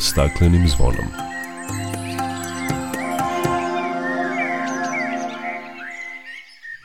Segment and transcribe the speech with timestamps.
[0.00, 1.04] staklenim zvonom.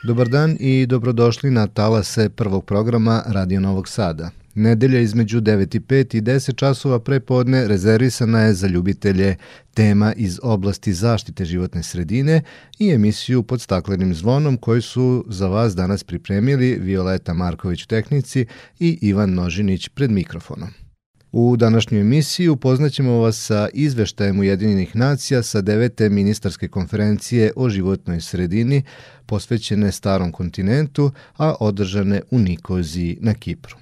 [0.04, 4.30] Dobar dan i dobrodošli na talase prvog programa Radio Novog Sada.
[4.54, 9.36] Nedelja između 9 i 5 i 10 časova pre podne rezervisana je za ljubitelje
[9.74, 12.42] tema iz oblasti zaštite životne sredine
[12.78, 18.46] i emisiju pod staklenim zvonom koju su za vas danas pripremili Violeta Marković u tehnici
[18.78, 20.85] i Ivan Nožinić pred mikrofonom.
[21.32, 28.20] U današnjoj emisiji upoznaćemo vas sa izveštajem Ujedinjenih nacija sa devete ministarske konferencije o životnoj
[28.20, 28.82] sredini
[29.26, 33.76] posvećene starom kontinentu, a održane u Nikoziji na Kipru.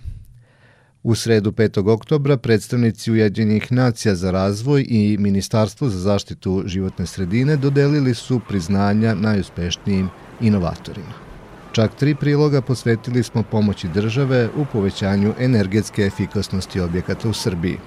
[1.03, 1.91] U sredu 5.
[1.91, 9.15] oktobra predstavnici Ujedinjenih nacija za razvoj i Ministarstvo za zaštitu životne sredine dodelili su priznanja
[9.15, 10.09] najuspešnijim
[10.41, 11.34] inovatorima.
[11.75, 17.79] Čak tri priloga posvetili smo pomoći države u povećanju energetske efikasnosti objekata u Srbiji.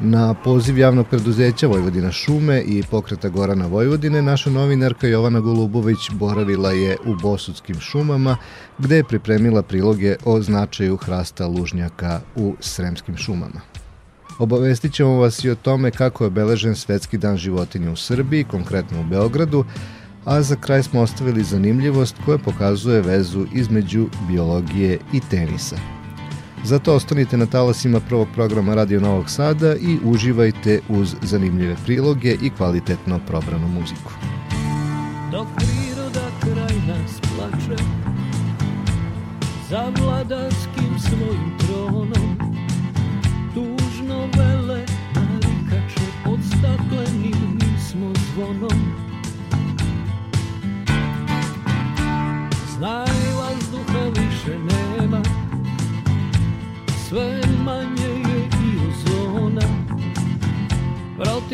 [0.00, 6.70] Na poziv javnog preduzeća Vojvodina šume i pokreta Gorana Vojvodine, naša novinarka Jovana Golubović boravila
[6.70, 8.36] je u Bosudskim šumama,
[8.78, 13.60] gde je pripremila priloge o značaju hrasta lužnjaka u Sremskim šumama.
[14.38, 19.00] Obavestit ćemo vas i o tome kako je obeležen Svetski dan životinja u Srbiji, konkretno
[19.00, 19.64] u Beogradu,
[20.26, 25.76] a za kraj smo ostavili zanimljivost koja pokazuje vezu između biologije i tenisa.
[26.64, 32.50] Zato ostanite na talasima prvog programa Radio Novog Sada i uživajte uz zanimljive priloge i
[32.50, 34.12] kvalitetno probranu muziku.
[35.32, 37.82] Dok priroda kraj nas plače
[39.70, 40.75] Za vladarskim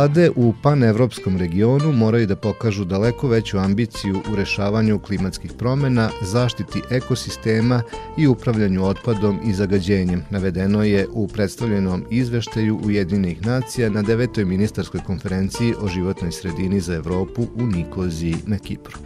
[0.00, 6.82] Vlade u panevropskom regionu moraju da pokažu daleko veću ambiciju u rešavanju klimatskih promena, zaštiti
[6.90, 7.82] ekosistema
[8.18, 15.00] i upravljanju otpadom i zagađenjem, navedeno je u predstavljenom izveštaju Ujedinih nacija na devetoj ministarskoj
[15.06, 18.98] konferenciji o životnoj sredini za Evropu u Nikoziji na Kipru.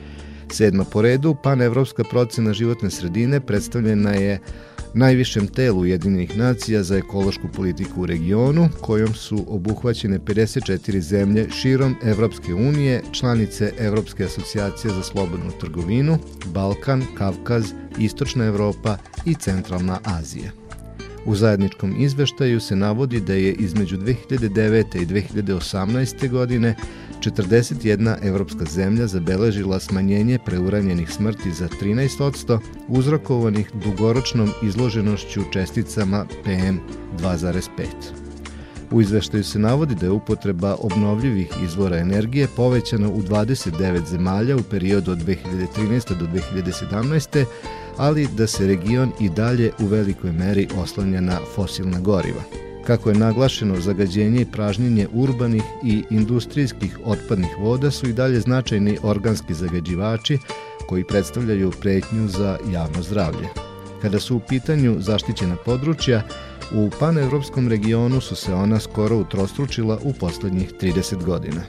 [0.53, 4.39] Sedma po redu, panevropska procena životne sredine predstavljena je
[4.95, 11.97] najvišem telu Ujedinjenih nacija za ekološku politiku u regionu, kojom su obuhvaćene 54 zemlje širom
[12.03, 17.65] Evropske unije, članice Evropske asocijacije za slobodnu trgovinu, Balkan, Kavkaz,
[17.99, 18.97] Istočna Evropa
[19.27, 20.51] i Centralna Azija.
[21.27, 25.03] U zajedničkom izveštaju se navodi da je između 2009.
[25.03, 26.31] i 2018.
[26.31, 26.77] godine
[27.31, 37.87] 41 evropska zemlja zabeležila smanjenje preuranjenih smrti za 13%, uzrokovanih dugoročnom izloženošću česticama PM2,5.
[38.91, 44.63] U izveštaju se navodi da je upotreba obnovljivih izvora energije povećana u 29 zemalja u
[44.63, 46.19] periodu od 2013.
[46.19, 47.45] do 2017.
[47.97, 52.43] ali da se region i dalje u velikoj meri oslanja na fosilna goriva.
[52.87, 58.99] Kako je naglašeno, zagađenje i pražnjenje urbanih i industrijskih otpadnih voda su i dalje značajni
[59.03, 60.39] organski zagađivači
[60.89, 63.49] koji predstavljaju pretnju za javno zdravlje.
[64.03, 66.23] Kada su u pitanju zaštićena područja,
[66.75, 71.61] u panevropskom regionu su se ona skoro utrostručila u poslednjih 30 godina.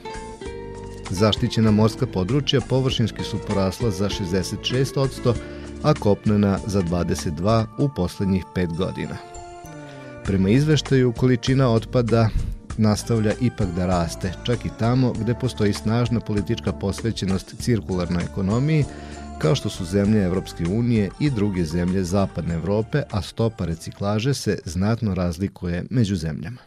[1.10, 5.34] Zaštićena morska područja površinski su porasla za 66%,
[5.82, 9.35] a kopnena za 22 u poslednjih 5 godina.
[10.26, 12.28] Prema izveštaju, količina otpada
[12.78, 18.84] nastavlja ipak da raste, čak i tamo gde postoji snažna politička posvećenost cirkularnoj ekonomiji,
[19.38, 24.58] kao što su zemlje Evropske unije i druge zemlje Zapadne Evrope, a stopa reciklaže se
[24.64, 26.58] znatno razlikuje među zemljama.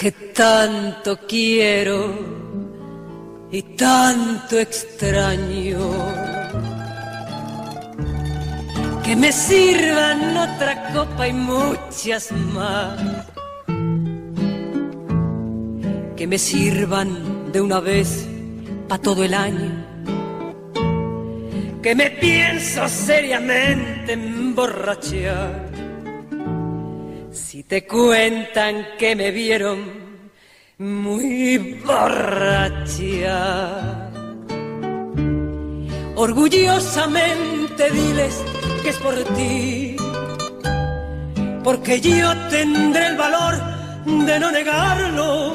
[0.00, 2.14] Que tanto quiero
[3.52, 5.78] y tanto extraño.
[9.04, 12.98] Que me sirvan otra copa y muchas más.
[16.16, 18.26] Que me sirvan de una vez
[18.88, 19.84] para todo el año.
[21.82, 25.69] Que me pienso seriamente emborrachar
[27.40, 29.78] si te cuentan que me vieron
[30.78, 33.38] muy borracha.
[36.14, 38.42] Orgullosamente diles
[38.82, 39.96] que es por ti,
[41.64, 43.54] porque yo tendré el valor
[44.04, 45.52] de no negarlo.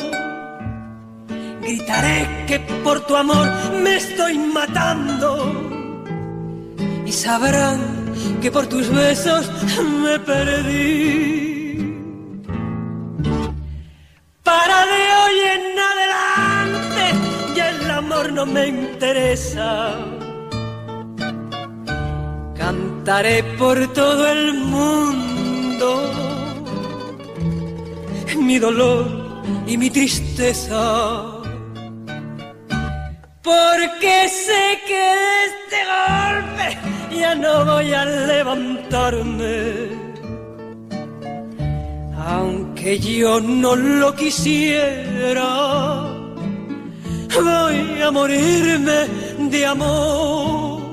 [1.62, 3.48] Gritaré que por tu amor
[3.82, 5.30] me estoy matando
[7.06, 7.80] y sabrán
[8.42, 9.50] que por tus besos
[10.04, 11.45] me perdí.
[18.46, 19.96] Me interesa.
[22.56, 26.12] Cantaré por todo el mundo
[28.38, 29.08] mi dolor
[29.66, 31.24] y mi tristeza.
[33.42, 36.68] Porque sé que de este golpe
[37.20, 40.06] ya no voy a levantarme
[42.28, 45.46] aunque yo no lo quisiera,
[47.42, 49.08] voy a morirme
[49.50, 50.86] de amor.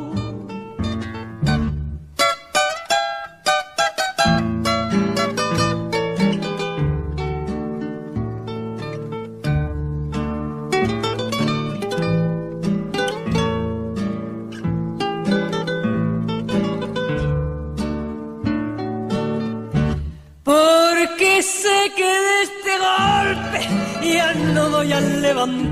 [20.44, 23.60] Porque sé que de este golpe
[24.14, 25.71] ya no voy a levantar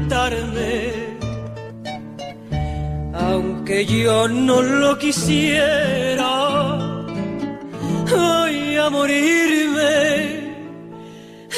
[3.15, 6.29] aunque yo no lo quisiera,
[8.11, 9.93] voy a morirme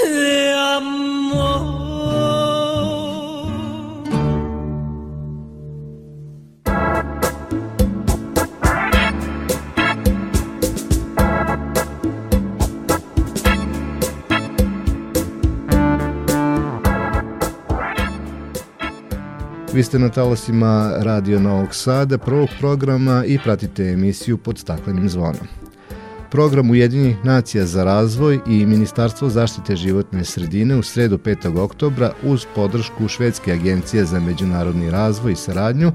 [0.03, 1.02] de amor.
[19.75, 25.47] Vi ste na talasima Radio Novog Sada, prvog programa i pratite emisiju pod staklenim zvonom.
[26.31, 31.59] Program Ujedinjenih nacija za razvoj i Ministarstvo zaštite životne sredine u sredu 5.
[31.59, 35.93] oktobra uz podršku Švedske agencije za međunarodni razvoj i saradnju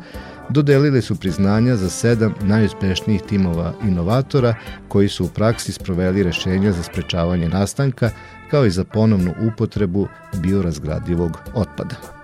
[0.50, 4.56] dodelile su priznanja za sedam najuspešnijih timova inovatora
[4.88, 8.10] koji su u praksi sproveli rešenja za sprečavanje nastanka
[8.52, 12.17] kao i za ponovnu upotrebu biorazgradivog otpada.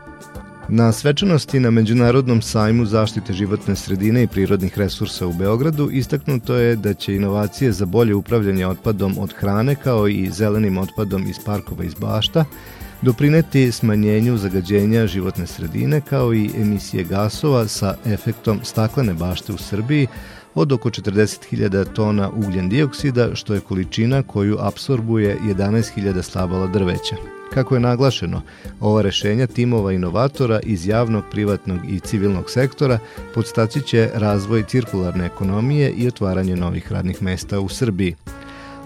[0.76, 6.76] Na svečanosti na Međunarodnom sajmu zaštite životne sredine i prirodnih resursa u Beogradu istaknuto je
[6.76, 11.84] da će inovacije za bolje upravljanje otpadom od hrane kao i zelenim otpadom iz parkova
[11.84, 12.46] iz bašta
[13.02, 20.08] doprineti smanjenju zagađenja životne sredine kao i emisije gasova sa efektom staklene bašte u Srbiji,
[20.56, 27.43] od oko 40.000 tona ugljen dioksida, što je količina koju apsorbuje 11.000 stabala drveća.
[27.54, 28.42] Kako je naglašeno,
[28.80, 33.00] ova rešenja timova inovatora iz javnog, privatnog i civilnog sektora
[33.34, 38.16] podstaći će razvoj cirkularne ekonomije i otvaranje novih radnih mesta u Srbiji.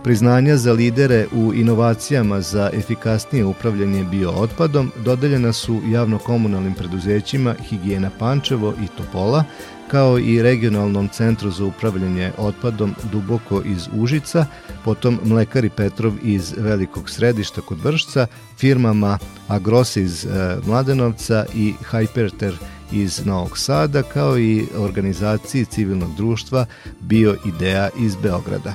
[0.03, 8.73] Priznanja za lidere u inovacijama za efikasnije upravljanje biootpadom dodeljena su javno-komunalnim preduzećima Higijena Pančevo
[8.83, 9.43] i Topola,
[9.91, 14.45] kao i Regionalnom centru za upravljanje otpadom Duboko iz Užica,
[14.83, 18.27] potom Mlekari Petrov iz Velikog središta kod Vršca,
[18.57, 19.17] firmama
[19.47, 22.53] Agros iz e, Mladenovca i Hyperter
[22.91, 26.65] iz Novog Sada, kao i organizaciji civilnog društva
[26.99, 28.73] Bio Ideja iz Beograda.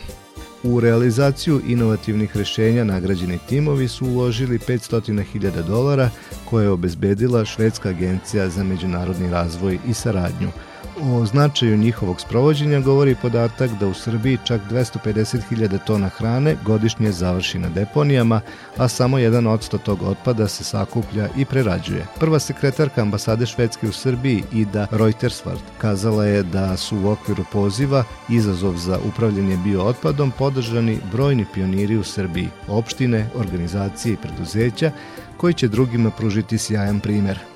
[0.62, 6.10] U realizaciju inovativnih rešenja nagrađeni timovi su uložili 500.000 dolara
[6.50, 10.48] koje je obezbedila Švedska agencija za međunarodni razvoj i saradnju–
[11.04, 17.58] O značaju njihovog sprovođenja govori podatak da u Srbiji čak 250.000 tona hrane godišnje završi
[17.58, 18.40] na deponijama,
[18.76, 22.06] a samo 1% tog otpada se sakuplja i prerađuje.
[22.20, 28.04] Prva sekretarka ambasade Švedske u Srbiji Ida Reutersvart kazala je da su u okviru poziva
[28.28, 34.90] Izazov za upravljanje biootpadom podržani brojni pioniri u Srbiji, opštine, organizacije i preduzeća
[35.36, 37.38] koji će drugima pružiti sjajan primer–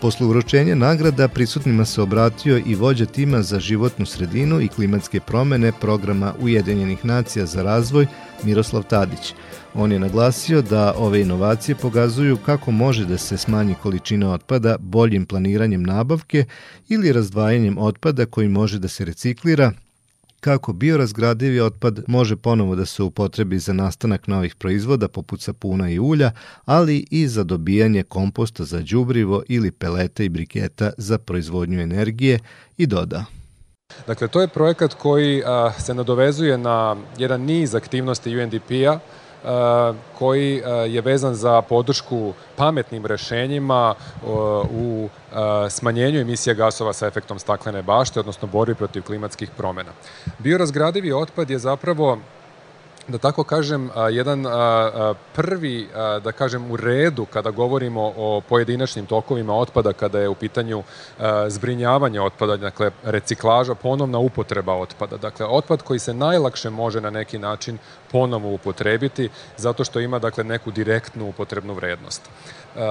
[0.00, 5.72] Posle uročenja nagrada prisutnima se obratio i vođa tima za životnu sredinu i klimatske promene
[5.80, 8.06] programa Ujedinjenih nacija za razvoj
[8.42, 9.34] Miroslav Tadić.
[9.74, 15.26] On je naglasio da ove inovacije pokazuju kako može da se smanji količina otpada boljim
[15.26, 16.44] planiranjem nabavke
[16.88, 19.72] ili razdvajanjem otpada koji može da se reciklira
[20.44, 25.98] kako biorazgradivi otpad može ponovo da se upotrebi za nastanak novih proizvoda poput sapuna i
[25.98, 26.30] ulja,
[26.64, 32.38] ali i za dobijanje komposta za đubrivo ili peleta i briketa za proizvodnju energije
[32.76, 33.24] i doda.
[34.06, 38.98] Dakle, to je projekat koji a, se nadovezuje na jedan niz aktivnosti UNDP-a
[40.18, 43.94] koji je vezan za podršku pametnim rešenjima
[44.70, 45.08] u
[45.70, 49.90] smanjenju emisija gasova sa efektom staklene bašte, odnosno borbi protiv klimatskih promena.
[50.38, 52.18] Biorazgradivi otpad je zapravo
[53.08, 54.44] da tako kažem, jedan
[55.32, 55.88] prvi,
[56.24, 60.82] da kažem, u redu kada govorimo o pojedinačnim tokovima otpada, kada je u pitanju
[61.48, 65.16] zbrinjavanje otpada, dakle, reciklaža, ponovna upotreba otpada.
[65.16, 67.78] Dakle, otpad koji se najlakše može na neki način
[68.12, 72.30] ponovo upotrebiti, zato što ima, dakle, neku direktnu upotrebnu vrednost.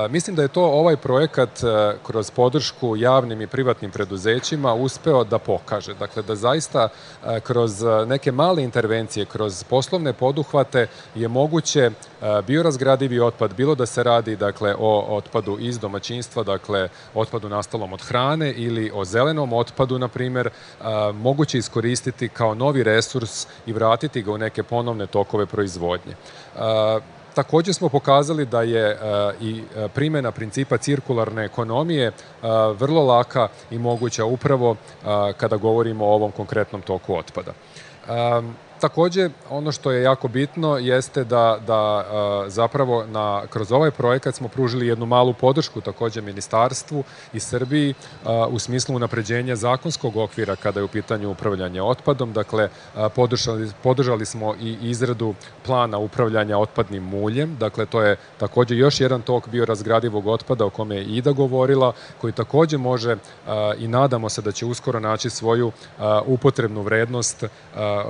[0.09, 1.49] Mislim da je to ovaj projekat
[2.07, 5.93] kroz podršku javnim i privatnim preduzećima uspeo da pokaže.
[5.93, 6.89] Dakle, da zaista
[7.43, 11.91] kroz neke male intervencije, kroz poslovne poduhvate je moguće
[12.47, 18.01] biorazgradivi otpad, bilo da se radi dakle, o otpadu iz domaćinstva, dakle otpadu nastalom od
[18.01, 20.49] hrane ili o zelenom otpadu, na primer,
[21.13, 26.15] moguće iskoristiti kao novi resurs i vratiti ga u neke ponovne tokove proizvodnje.
[27.35, 28.97] Takođe smo pokazali da je e,
[29.41, 32.13] i e, primjena principa cirkularne ekonomije e,
[32.77, 34.75] vrlo laka i moguća upravo
[35.37, 37.53] kada govorimo o ovom konkretnom toku otpada.
[38.81, 42.05] Takođe, ono što je jako bitno jeste da, da
[42.47, 47.93] zapravo na, kroz ovaj projekat smo pružili jednu malu podršku takođe Ministarstvu i Srbiji
[48.49, 52.33] u smislu unapređenja zakonskog okvira kada je u pitanju upravljanje otpadom.
[52.33, 52.69] Dakle,
[53.15, 55.35] podržali, podržali smo i izradu
[55.65, 57.57] plana upravljanja otpadnim muljem.
[57.59, 62.33] Dakle, to je takođe još jedan tok biorazgradivog otpada o kome je Ida govorila, koji
[62.33, 63.17] takođe može
[63.77, 65.71] i nadamo se da će uskoro naći svoju
[66.25, 67.43] upotrebnu vrednost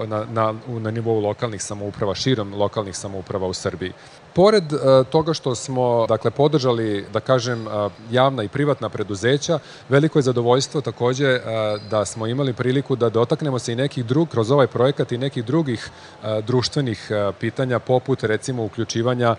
[0.08, 3.94] na, na na nivou lokalnih samouprava, širom lokalnih samouprava u Srbiji.
[4.34, 10.20] Pored uh, toga što smo dakle podržali da kažem uh, javna i privatna preduzeća, veliko
[10.20, 11.41] je zadovoljstvo takođe uh,
[11.89, 15.46] da smo imali priliku da dotaknemo se i nekih drug kroz ovaj projekat i nekih
[15.46, 15.89] drugih
[16.48, 19.36] društvenih pitanja poput recimo uključivanja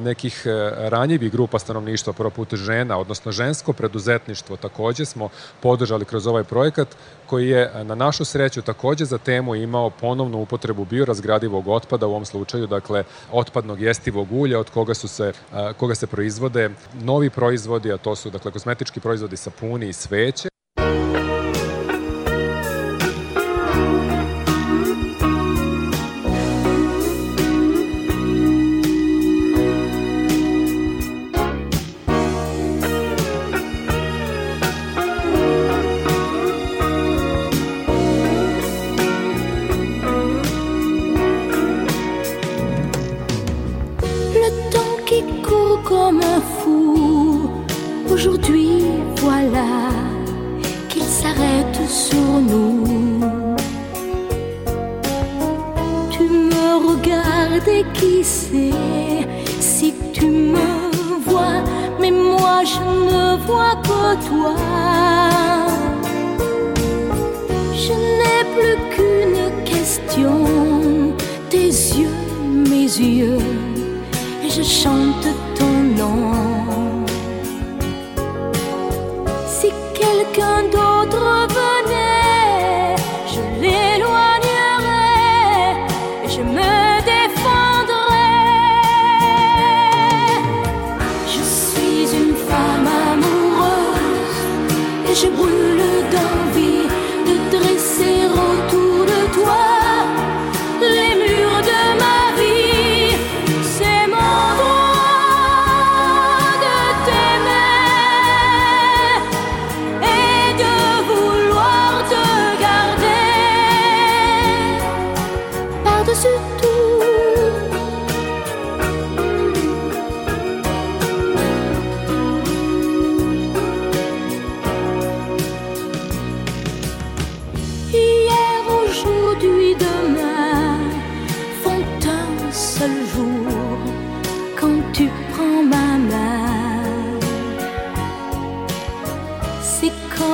[0.00, 0.42] nekih
[0.76, 5.28] ranjivih grupa stanovništva poput žena, odnosno žensko preduzetništvo takođe smo
[5.60, 6.88] podržali kroz ovaj projekat
[7.32, 12.24] koji je na našu sreću takođe za temu imao ponovnu upotrebu biorazgradivog otpada, u ovom
[12.24, 15.32] slučaju dakle otpadnog jestivog ulja od koga su se
[15.76, 20.51] koga se proizvode novi proizvodi, a to su dakle kozmetički proizvodi sapuni i sveće.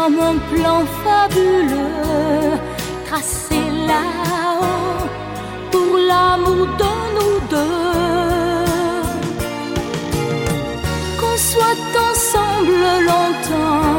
[0.09, 2.57] Comme un plan fabuleux
[3.07, 5.07] tracé là-haut
[5.71, 8.65] pour l'amour de nous deux.
[11.19, 13.99] Qu'on soit ensemble longtemps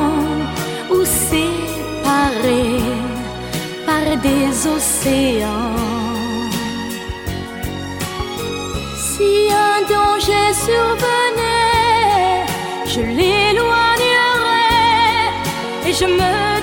[0.93, 0.99] ou
[1.29, 2.83] séparés
[3.85, 5.75] par des océans.
[9.07, 9.31] Si
[9.67, 12.45] un danger survenait,
[12.93, 13.48] je l'éloignerais
[15.89, 16.58] 为什么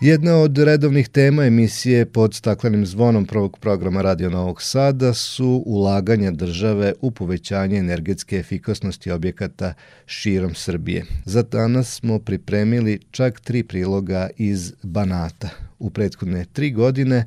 [0.00, 6.30] Jedna od redovnih tema emisije pod staklenim zvonom prvog programa Radio Novog Sada su ulaganja
[6.30, 9.74] države u povećanje energetske efikasnosti objekata
[10.06, 11.04] širom Srbije.
[11.24, 15.48] Za danas smo pripremili čak tri priloga iz Banata.
[15.78, 17.26] U prethodne tri godine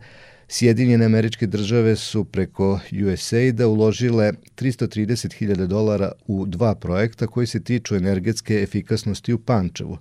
[0.54, 7.96] Sjedinjene američke države su preko USAID-a uložile 330.000 dolara u dva projekta koji se tiču
[7.96, 9.98] energetske efikasnosti u Pančevu.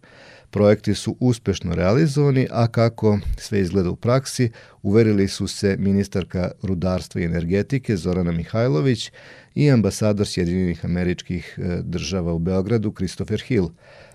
[0.50, 4.50] Projekti su uspešno realizovani, a kako sve izgleda u praksi,
[4.82, 9.10] uverili su se ministarka rudarstva i energetike Zorana Mihajlović
[9.54, 13.68] i ambasador Sjedinjenih američkih e, država u Beogradu Christopher Hill.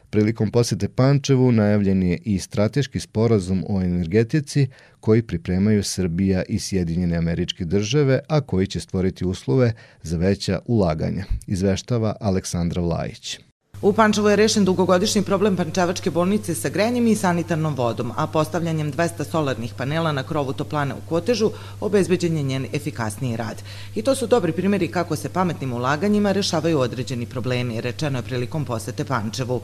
[0.09, 4.67] Prilikom posete Pančevu najavljen je i strateški sporazum o energetici
[4.99, 11.25] koji pripremaju Srbija i Sjedinjene američke države, a koji će stvoriti uslove za veća ulaganja,
[11.47, 13.39] izveštava Aleksandra Vlajić.
[13.81, 18.93] U Pančevu je rešen dugogodišnji problem Pančevačke bolnice sa grenjem i sanitarnom vodom, a postavljanjem
[18.93, 23.63] 200 solarnih panela na krovu toplane u Kotežu obezbeđen je njen efikasniji rad.
[23.95, 28.65] I to su dobri primjeri kako se pametnim ulaganjima rešavaju određeni problemi, rečeno je prilikom
[28.65, 29.61] posete Pančevu.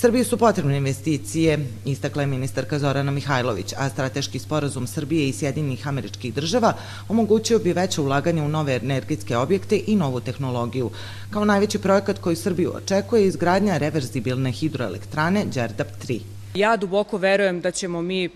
[0.00, 5.88] Srbiji su potrebne investicije, istakla je ministarka Zorana Mihajlović, a strateški sporazum Srbije i Sjedinjenih
[5.88, 6.72] američkih država
[7.08, 10.90] omogućio bi veće ulaganje u nove energetske objekte i novu tehnologiju.
[11.30, 16.37] Kao najveći projekat koji Srbiju očekuje je izgradnja reverzibilne hidroelektrane Đerdap 3.
[16.54, 18.30] Ja duboko verujem da ćemo mi e,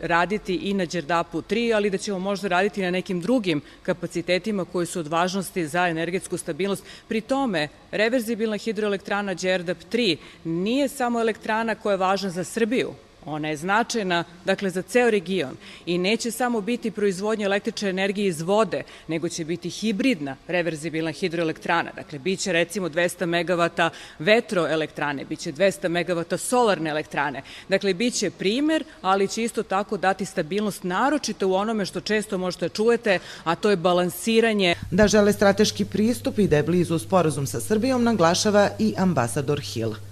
[0.00, 4.86] raditi i na Đerdapu 3, ali da ćemo možda raditi na nekim drugim kapacitetima koji
[4.86, 6.84] su od važnosti za energetsku stabilnost.
[7.08, 12.94] Pri tome, reverzibilna hidroelektrana Đerdap 3 nije samo elektrana koja je važna za Srbiju,
[13.26, 15.56] Ona je značajna dakle, za ceo region
[15.86, 21.90] i neće samo biti proizvodnja električne energije iz vode, nego će biti hibridna reverzibilna hidroelektrana.
[21.96, 27.42] Dakle, biće recimo 200 MW vetroelektrane, biće 200 MW solarne elektrane.
[27.68, 32.68] Dakle, biće primer, ali će isto tako dati stabilnost, naročito u onome što često možete
[32.68, 34.74] da čujete, a to je balansiranje.
[34.90, 40.11] Da žele strateški pristup i da je blizu sporazum sa Srbijom, naglašava i ambasador Hill.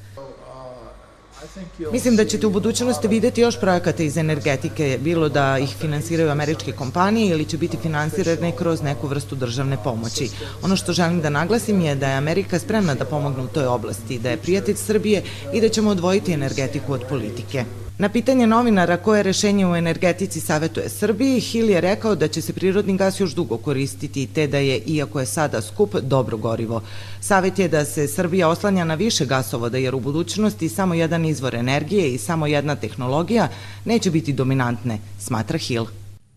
[1.92, 6.72] Mislim da ćete u budućnosti videti još projekata iz energetike, bilo da ih finansiraju američke
[6.72, 10.30] kompanije ili će biti finansirane kroz neku vrstu državne pomoći.
[10.62, 14.18] Ono što želim da naglasim je da je Amerika spremna da pomogne u toj oblasti,
[14.18, 15.22] da je prijatelj Srbije
[15.54, 17.64] i da ćemo odvojiti energetiku od politike.
[18.00, 22.52] Na pitanje novinara koje rešenje u energetici savetuje Srbiji, Hill je rekao da će se
[22.52, 26.82] prirodni gas još dugo koristiti te da je, iako je sada skup, dobro gorivo.
[27.20, 31.54] Savet je da se Srbija oslanja na više gasovoda jer u budućnosti samo jedan izvor
[31.54, 33.48] energije i samo jedna tehnologija
[33.84, 35.86] neće biti dominantne, smatra Hill.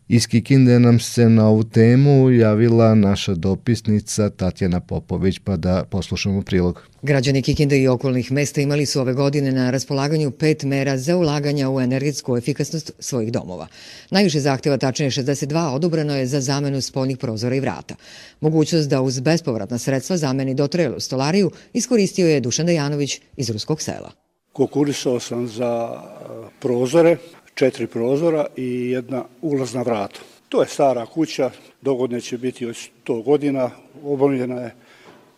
[0.08, 6.42] Iz Kikinde nam se na ovu temu javila naša dopisnica Tatjana Popović, pa da poslušamo
[6.42, 6.88] prilog.
[7.02, 11.70] Građani Kikinde i okolnih mesta imali su ove godine na raspolaganju pet mera za ulaganja
[11.70, 13.68] u energetsku efikasnost svojih domova.
[14.12, 17.96] Najviše zahteva, tačnije 62, odobrano je za zamenu spoljnih prozora i vrata.
[18.42, 24.12] Mogućnost da uz bespovratna sredstva zameni dotrelu stolariju iskoristio je Dušan Dejanović iz Ruskog sela.
[24.54, 26.02] Konkurisao sam za
[26.60, 27.18] prozore,
[27.56, 30.20] četiri prozora i jedna ulazna vrata.
[30.50, 33.70] To je stara kuća, dogodne će biti od 100 godina,
[34.04, 34.76] obavljena je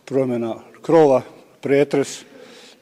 [0.04, 1.22] promjena krova,
[1.60, 2.20] pretres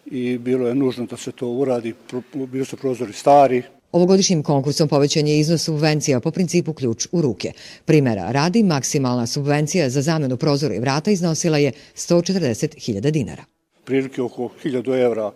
[0.06, 1.94] i bilo je nužno da se to uradi,
[2.32, 3.62] bili su prozori stari,
[3.94, 7.52] Ovogodišnjim konkursom povećan je iznos subvencija po principu ključ u ruke.
[7.84, 13.44] Primera radi, maksimalna subvencija za zamenu prozora i vrata iznosila je 140.000 dinara.
[13.84, 15.32] Prilike oko 1000 evra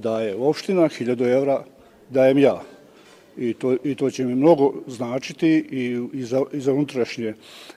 [0.00, 1.64] daje opština, 1000 evra
[2.10, 2.62] dajem ja
[3.38, 7.34] i to, i to će mi mnogo značiti i, i, za, i za unutrašnje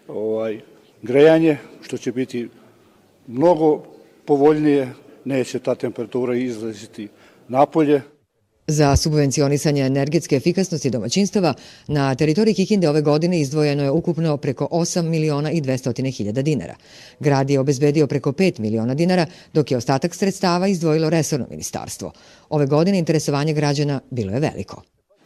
[0.07, 0.59] ovaj,
[1.01, 2.49] grejanje, što će biti
[3.27, 3.83] mnogo
[4.25, 4.93] povoljnije,
[5.25, 7.07] neće ta temperatura izlaziti
[7.47, 8.01] napolje.
[8.69, 11.53] Za subvencionisanje energetske efikasnosti domaćinstava
[11.87, 16.75] na teritoriji Kikinde ove godine izdvojeno je ukupno preko 8 miliona i 200 hiljada dinara.
[17.19, 22.11] Grad je obezbedio preko 5 miliona dinara, dok je ostatak sredstava izdvojilo resorno ministarstvo.
[22.49, 24.81] Ove godine interesovanje građana bilo je veliko.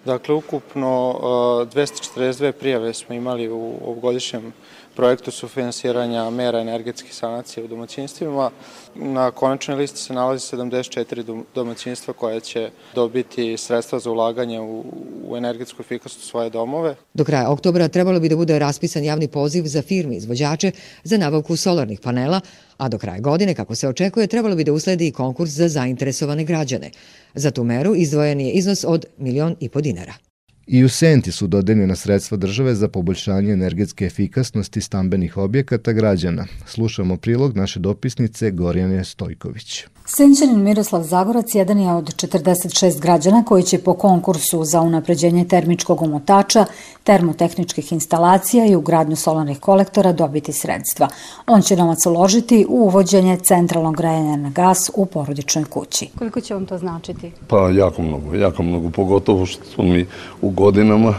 [0.06, 4.54] Dakle, ukupno 242 prijave smo imali u ovogodišnjem
[4.96, 8.52] projektu sufinansiranja mera energetske sanacije u domaćinstvima.
[8.96, 14.84] Na konačnoj listi se nalazi 74 domaćinstva koja će dobiti sredstva za ulaganje u,
[15.28, 16.96] u energetsku efikasnost svoje domove.
[17.14, 20.72] Do kraja oktobra trebalo bi da bude raspisan javni poziv za firme izvođače
[21.04, 22.42] za nabavku solarnih panela,
[22.78, 26.44] a do kraja godine, kako se očekuje, trebalo bi da usledi i konkurs za zainteresovane
[26.44, 26.92] građane.
[27.34, 30.31] Za tu meru izdvojen je iznos od milion i po dinara.
[30.74, 36.46] I u Senti su dodeljena sredstva države za poboljšanje energetske efikasnosti stambenih objekata građana.
[36.66, 39.86] Slušamo prilog naše dopisnice Gorjane Stojković.
[40.16, 46.02] Senčanin Miroslav Zagorac jedan je od 46 građana koji će po konkursu za unapređenje termičkog
[46.02, 46.66] umotača,
[47.04, 51.08] termotehničkih instalacija i ugradnju solarnih kolektora dobiti sredstva.
[51.48, 56.10] On će novac uložiti u uvođenje centralnog grejanja na gas u porodičnoj kući.
[56.18, 57.32] Koliko će vam to značiti?
[57.48, 60.08] Pa jako mnogo, jako mnogo, pogotovo što smo mi
[60.42, 61.14] u godinama,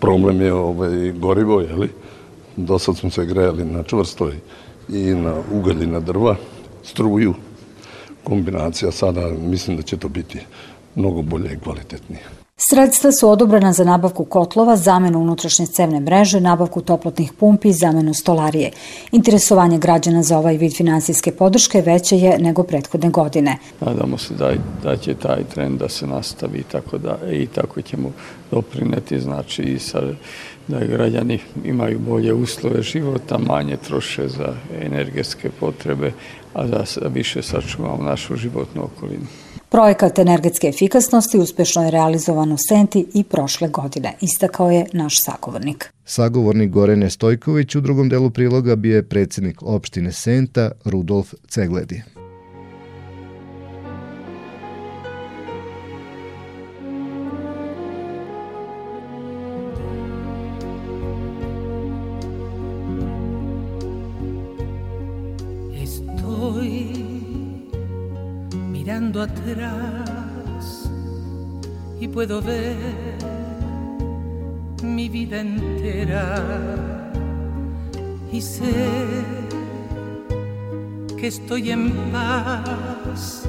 [0.00, 1.90] problem je ovaj, gorivo, jeli?
[2.56, 4.32] Do sad smo se grejali na čvrstoj
[4.88, 6.36] i na ugalj i na drva,
[6.82, 7.34] struju,
[8.24, 10.38] kombinacija sada mislim da će to biti
[10.94, 12.40] mnogo bolje i kvalitetnije.
[12.62, 18.14] Sredstva su odobrena za nabavku kotlova, zamenu unutrašnje cevne mreže, nabavku toplotnih pumpi i zamenu
[18.14, 18.70] stolarije.
[19.12, 23.58] Interesovanje građana za ovaj vid finansijske podrške veće je nego prethodne godine.
[23.80, 24.52] Nadamo se da,
[24.82, 28.12] da će taj trend da se nastavi i tako, da, i tako ćemo
[28.50, 30.02] doprineti znači i sa,
[30.70, 36.12] da građani imaju bolje uslove života, manje troše za energetske potrebe,
[36.54, 39.26] a da više sačuvamo našu životnu okolinu.
[39.68, 45.92] Projekat energetske efikasnosti uspešno je realizovan u Senti i prošle godine, istakao je naš sagovornik.
[46.04, 52.02] Sagovornik Gorene Stojković u drugom delu priloga bio je predsednik opštine Senta Rudolf Cegledi.
[69.22, 70.00] Atrás
[72.12, 72.76] puedo ver
[74.82, 76.42] mi vida entera
[78.32, 78.74] y sé
[81.16, 83.44] que estoy en paz,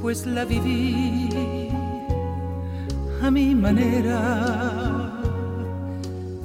[0.00, 1.68] pues la viví
[3.22, 5.12] a mi manera.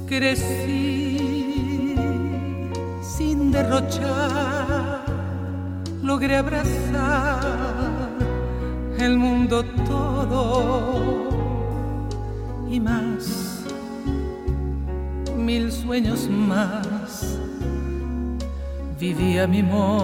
[0.06, 1.94] Crecí
[3.02, 5.04] sin derrochar,
[6.02, 8.05] logré abrazar
[8.98, 11.28] el mundo todo
[12.68, 13.62] y más,
[15.36, 17.38] mil sueños más,
[18.98, 19.94] vivía mi modo.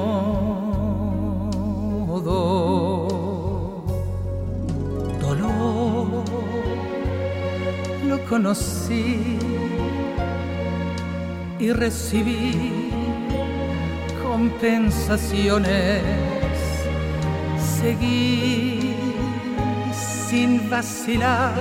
[5.21, 6.23] Dolor,
[8.07, 9.39] lo conocí
[11.59, 12.91] y recibí
[14.23, 16.32] compensaciones.
[17.83, 18.95] Seguí
[19.93, 21.53] sin vacilar,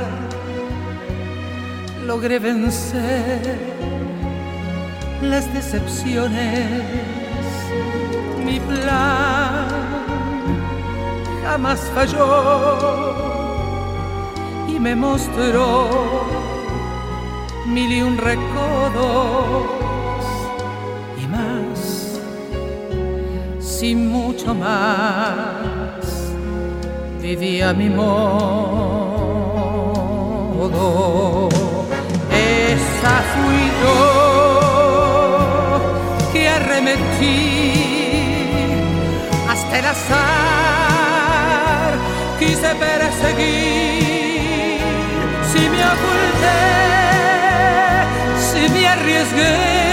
[2.06, 3.58] logré vencer
[5.24, 6.84] las decepciones.
[8.46, 9.66] Mi plan
[11.44, 13.16] jamás falló
[14.68, 15.90] y me mostró
[17.66, 19.66] mil y un recodos
[21.18, 22.20] y más,
[23.60, 25.61] sin mucho más,
[27.36, 28.10] vivía mi modo.
[32.30, 34.00] Esa fui yo
[36.34, 37.40] que arremetí
[39.50, 41.92] hasta el azar,
[42.40, 44.80] quise perseguir,
[45.52, 46.62] si me oculté
[48.50, 49.91] si me arriesgué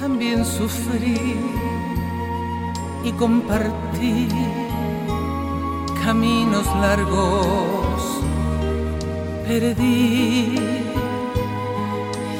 [0.00, 1.36] También sufrí
[3.04, 4.28] y compartí
[6.04, 8.20] caminos largos,
[9.46, 10.54] perdí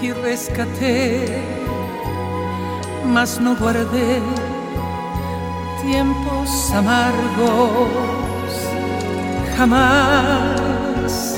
[0.02, 1.42] y rescaté,
[3.12, 4.20] mas no guardé
[5.83, 7.88] tiempos amargos,
[9.57, 11.37] jamás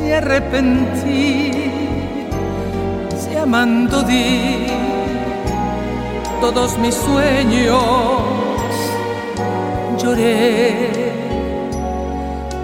[0.00, 1.69] me arrepentí,
[3.50, 4.66] si amando di
[6.40, 8.22] todos mis sueños.
[9.98, 11.12] Lloré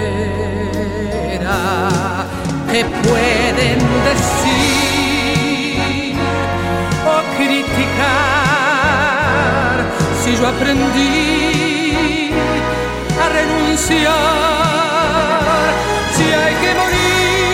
[2.70, 6.16] ¿Qué pueden decir
[7.06, 8.64] o criticar
[10.20, 11.53] si yo aprendí
[13.34, 14.14] renunciar?
[16.16, 17.53] Si hay que morir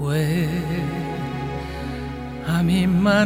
[0.00, 0.48] Fue
[2.46, 3.20] a mi manera.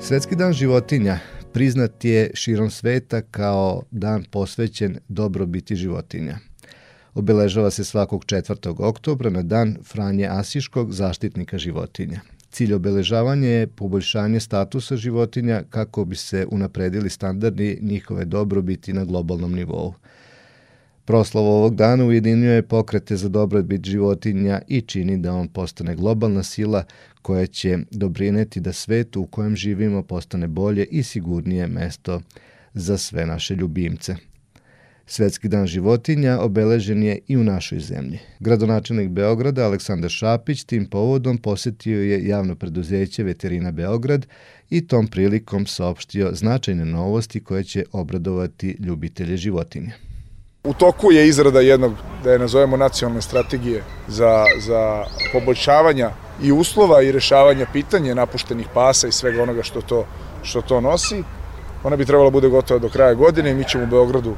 [0.00, 1.18] Svetski dan životinja
[1.52, 6.38] priznat je širom sveta kao dan posvećen dobrobiti životinja.
[7.14, 8.74] Obeležava se svakog 4.
[8.78, 12.20] oktobra na dan Franje Asiškog, zaštitnika životinja.
[12.54, 19.52] Cilj obeležavanja je poboljšanje statusa životinja kako bi se unapredili standardi njihove dobrobiti na globalnom
[19.52, 19.94] nivou.
[21.04, 26.84] Proslava ovog dana ujedinjuje pokrete za dobrobit životinja i čini da on postane globalna sila
[27.22, 32.20] koja će doprineti da svet u kojem živimo postane bolje i sigurnije mesto
[32.74, 34.16] za sve naše ljubimce.
[35.06, 38.18] Svetski dan životinja obeležen je i u našoj zemlji.
[38.40, 44.26] Gradonačelnik Beograda Aleksandar Šapić tim povodom posetio je javno preduzeće Veterina Beograd
[44.70, 49.92] i tom prilikom saopštio značajne novosti koje će obradovati ljubitelje životinja.
[50.64, 51.92] U toku je izrada jednog,
[52.24, 56.10] da je nazovemo, nacionalne strategije za, za poboljšavanja
[56.42, 60.06] i uslova i rešavanja pitanja napuštenih pasa i svega onoga što to,
[60.42, 61.22] što to nosi.
[61.82, 64.36] Ona bi trebala bude gotova do kraja godine i mi ćemo u Beogradu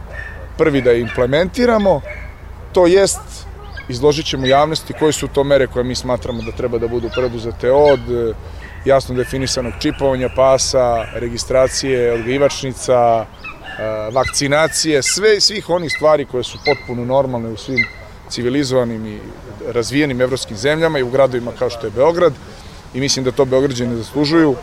[0.59, 2.01] prvi da implementiramo.
[2.73, 3.47] To jest,
[3.89, 7.73] izložit ćemo javnosti koje su to mere koje mi smatramo da treba da budu preduzete
[7.73, 8.35] od e,
[8.85, 13.27] jasno definisanog čipovanja pasa, registracije odgajivačnica,
[14.13, 17.87] vakcinacije, sve, svih onih stvari koje su potpuno normalne u svim
[18.29, 19.19] civilizovanim i
[19.73, 22.33] razvijenim evropskim zemljama i u gradovima kao što je Beograd
[22.95, 24.55] i mislim da to Beograđani zaslužuju.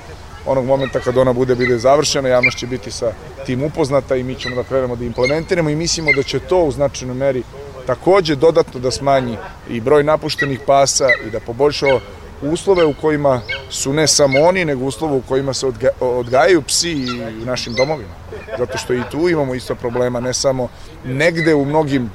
[0.45, 3.13] Onog momenta kad ona bude bude završena, javnost će biti sa
[3.45, 6.71] tim upoznata i mi ćemo da krenemo da implementiramo i mislimo da će to u
[6.71, 7.43] značajnoj meri
[7.87, 9.37] takođe dodatno da smanji
[9.69, 11.99] i broj napuštenih pasa i da poboljša
[12.41, 17.07] uslove u kojima su ne samo oni, nego uslove u kojima se odga, odgajaju psi
[17.41, 18.13] u našim domovima.
[18.57, 20.67] Zato što i tu imamo isto problema, ne samo
[21.05, 22.09] negde u mnogim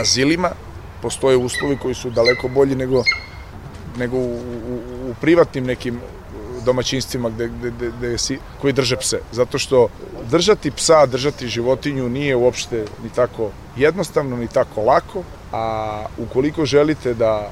[0.00, 0.50] azilima
[1.02, 3.02] postoje uslovi koji su daleko bolji nego,
[3.96, 4.34] nego u,
[4.70, 6.00] u, u privatnim nekim
[6.66, 9.20] domaćinstvima gde, gde, gde, gde si, koji drže pse.
[9.32, 9.88] Zato što
[10.30, 15.64] držati psa, držati životinju nije uopšte ni tako jednostavno, ni tako lako, a
[16.18, 17.50] ukoliko želite da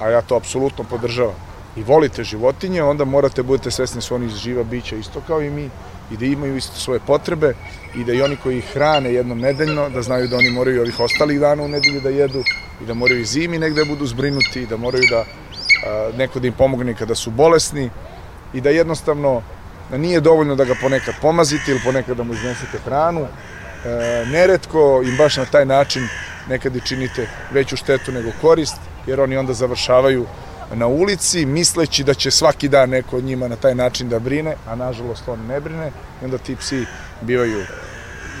[0.00, 1.34] a ja to apsolutno podržavam,
[1.76, 5.50] i volite životinje, onda morate budete svesni da su oni živa bića isto kao i
[5.50, 5.70] mi
[6.12, 7.54] i da imaju isto svoje potrebe
[7.96, 11.00] i da i oni koji ih hrane jednom nedeljno, da znaju da oni moraju ovih
[11.00, 12.42] ostalih dana u nedelji da jedu
[12.82, 16.46] i da moraju i zimi negde budu zbrinuti i da moraju da a, neko da
[16.46, 17.90] im pomogne kada su bolesni
[18.54, 19.42] i da jednostavno
[19.92, 23.20] nije dovoljno da ga ponekad pomazite ili ponekad da mu iznesete hranu.
[23.20, 23.28] E,
[24.26, 26.08] neretko im baš na taj način
[26.48, 30.26] nekad i činite veću štetu nego korist jer oni onda završavaju
[30.74, 34.56] na ulici, misleći da će svaki dan neko od njima na taj način da brine,
[34.66, 36.86] a nažalost on ne brine, i onda ti psi
[37.20, 37.60] bivaju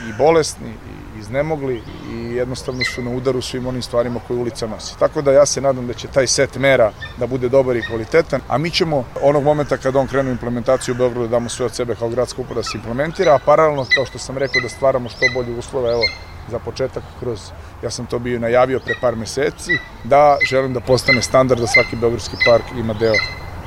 [0.08, 1.82] i bolesni, i iznemogli
[2.12, 4.98] i jednostavno su na udaru svim onim stvarima koje ulica nosi.
[4.98, 8.40] Tako da ja se nadam da će taj set mera da bude dobar i kvalitetan,
[8.48, 11.74] a mi ćemo onog momenta kada on krenu implementaciju u Beogradu da damo sve od
[11.74, 15.08] sebe kao gradska uprava da se implementira, a paralelno, kao što sam rekao, da stvaramo
[15.08, 16.04] što bolje uslove, evo,
[16.50, 17.40] za početak kroz,
[17.82, 21.96] ja sam to bio najavio pre par meseci, da želim da postane standard da svaki
[21.96, 23.14] Beogradski park ima deo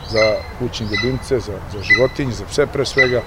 [0.10, 3.22] za kućne ljubimce, za, za životinje, za pse pre svega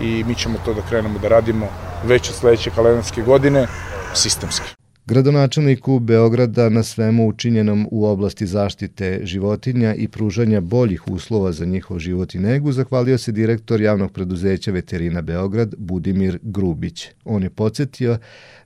[0.00, 1.68] i mi ćemo to da krenemo da radimo
[2.04, 3.66] već od sledeće kalendarske godine
[4.14, 4.76] sistemski.
[5.06, 11.98] Gradonačelniku Beograda na svemu učinjenom u oblasti zaštite životinja i pružanja boljih uslova za njihov
[11.98, 17.08] život i negu zahvalio se direktor javnog preduzeća Veterina Beograd Budimir Grubić.
[17.24, 18.18] On je podsjetio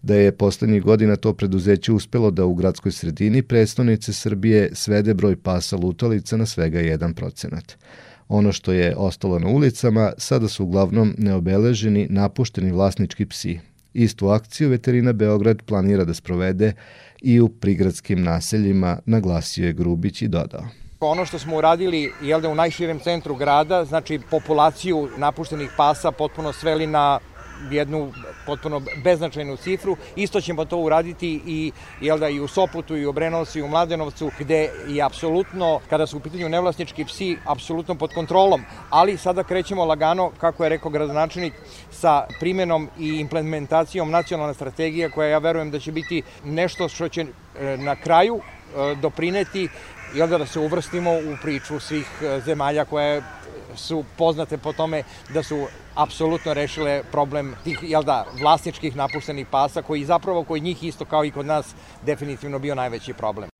[0.03, 5.37] da je poslednjih godina to preduzeće uspelo da u gradskoj sredini predstavnice Srbije svede broj
[5.37, 7.59] pasa lutalica na svega 1%.
[8.33, 13.61] Ono što je ostalo na ulicama sada su uglavnom neobeleženi napušteni vlasnički psi,
[13.95, 16.73] Istu akciju Veterina Beograd planira da sprovede
[17.23, 20.65] i u prigradskim naseljima, naglasio je Grubić i dodao.
[21.01, 26.53] Ono što smo uradili jel da, u najširem centru grada, znači populaciju napuštenih pasa potpuno
[26.53, 27.19] sveli na
[27.71, 28.13] jednu
[28.47, 29.97] potpuno beznačajnu cifru.
[30.17, 33.69] Isto ćemo to uraditi i, jel da, i u Soputu, i u Brenovcu, i u
[33.69, 38.65] Mladenovcu, gde je apsolutno, kada su u pitanju nevlasnički psi, apsolutno pod kontrolom.
[38.91, 41.55] Ali sada krećemo lagano, kako je rekao gradonačelnik,
[41.91, 47.21] sa primenom i implementacijom nacionalne strategije, koja ja verujem da će biti nešto što će
[47.21, 49.69] e, na kraju e, doprineti
[50.15, 53.23] i onda da se uvrstimo u priču svih e, zemalja koje
[53.77, 59.83] su poznate po tome da su apsolutno rešile problem tih, jel da, vlasničkih napuštenih pasa,
[59.83, 61.75] koji zapravo kod njih isto kao i kod nas
[62.07, 63.51] definitivno bio najveći problem.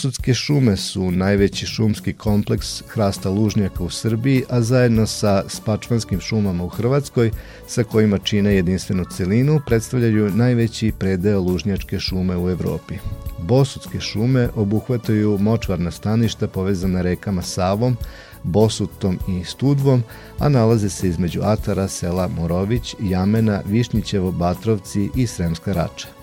[0.00, 6.64] Bosutske šume su najveći šumski kompleks hrasta lužnjaka u Srbiji, a zajedno sa spačvanskim šumama
[6.64, 7.30] u Hrvatskoj,
[7.66, 12.94] sa kojima čine jedinstvenu celinu, predstavljaju najveći predeo lužnjačke šume u Evropi.
[13.38, 17.96] Bosutske šume obuhvataju močvarna staništa povezana rekama Savom,
[18.42, 20.02] Bosutom i Studvom,
[20.38, 26.19] a nalaze se između Atara, sela Morović, Jamena, Višnjićevo, Batrovci i Sremska Rača.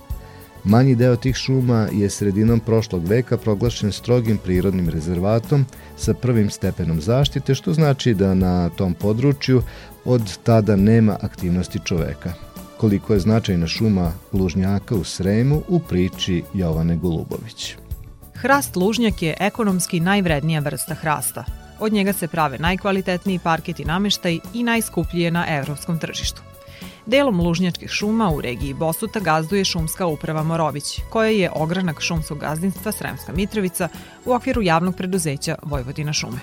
[0.70, 5.66] Manji deo tih šuma je sredinom prošlog veka proglašen strogim prirodnim rezervatom
[5.98, 9.62] sa prvim stepenom zaštite, što znači da na tom području
[10.06, 12.34] od tada nema aktivnosti čoveka.
[12.78, 17.76] Koliko je značajna šuma lužnjaka u Sremu u priči Jovane Golubović.
[18.34, 21.44] Hrast lužnjak je ekonomski najvrednija vrsta hrasta.
[21.80, 26.42] Od njega se prave najkvalitetniji parket i nameštaj i najskuplji je na evropskom tržištu.
[27.08, 32.92] Delom lužnjačkih šuma u regiji Bosuta gazduje šumska uprava Morović, koja je ogranak šumskog gazdinstva
[32.92, 33.90] Sremska Mitrovica
[34.26, 36.40] u okviru javnog preduzeća Vojvodina šume.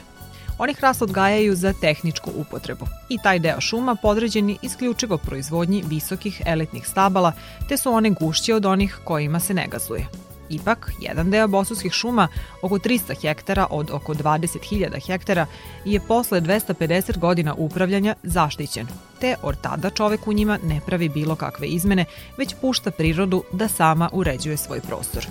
[0.58, 6.42] Oni hrast odgajaju za tehničku upotrebu i taj deo šuma podređen je isključivo proizvodnji visokih
[6.46, 7.32] elitnih stabala,
[7.68, 10.06] te su one gušće od onih kojima se ne gazduje.
[10.48, 12.28] Ipak, jedan deo bosanskih šuma,
[12.62, 15.46] oko 300 hektara od oko 20.000 hektara,
[15.84, 18.86] je posle 250 godina upravljanja zaštićen,
[19.20, 22.04] te od tada čovek u njima ne pravi bilo kakve izmene,
[22.36, 25.26] već pušta prirodu da sama uređuje svoj prostor.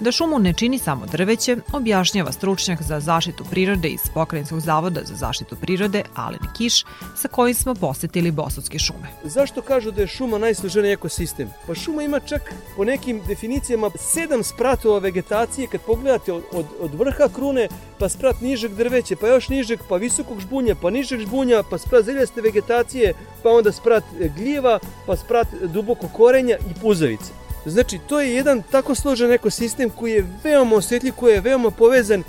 [0.00, 5.14] Da šumu ne čini samo drveće, objašnjava stručnjak za zaštitu prirode iz Pokrajinskog zavoda za
[5.14, 6.84] zaštitu prirode Alen Kiš,
[7.16, 9.08] sa kojim smo posetili Bosutske šume.
[9.24, 11.48] Zašto kažu da je šuma najsloženiji ekosistem?
[11.66, 16.94] Pa šuma ima čak po nekim definicijama sedam spratova vegetacije kad pogledate od, od, od
[16.94, 21.62] vrha krune pa sprat nižeg drveća, pa još nižeg, pa visokog žbunja, pa nižeg žbunja,
[21.70, 24.04] pa sprat zeljaste vegetacije, pa onda sprat
[24.36, 27.39] gljeva, pa sprat duboko korenja i puzavice.
[27.66, 32.22] Znači, to je jedan tako složen ekosistem koji je veoma osjetljiv, koji je veoma povezan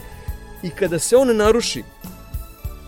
[0.64, 1.84] i kada se on naruši,